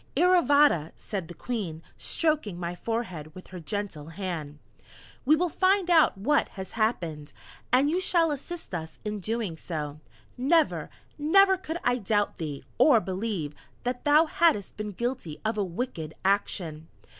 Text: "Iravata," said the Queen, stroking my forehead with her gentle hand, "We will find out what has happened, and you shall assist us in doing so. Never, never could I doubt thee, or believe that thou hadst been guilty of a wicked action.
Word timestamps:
"Iravata," 0.17 0.93
said 0.95 1.27
the 1.27 1.35
Queen, 1.35 1.83
stroking 1.95 2.59
my 2.59 2.73
forehead 2.73 3.35
with 3.35 3.49
her 3.49 3.59
gentle 3.59 4.07
hand, 4.07 4.57
"We 5.25 5.35
will 5.35 5.47
find 5.47 5.91
out 5.91 6.17
what 6.17 6.49
has 6.57 6.71
happened, 6.71 7.33
and 7.71 7.87
you 7.87 7.99
shall 8.01 8.31
assist 8.31 8.73
us 8.73 8.99
in 9.05 9.19
doing 9.19 9.55
so. 9.55 9.99
Never, 10.39 10.89
never 11.19 11.55
could 11.55 11.77
I 11.83 11.99
doubt 11.99 12.37
thee, 12.37 12.63
or 12.79 12.99
believe 12.99 13.53
that 13.83 14.03
thou 14.03 14.25
hadst 14.25 14.75
been 14.75 14.89
guilty 14.93 15.39
of 15.45 15.55
a 15.55 15.63
wicked 15.63 16.15
action. 16.25 16.87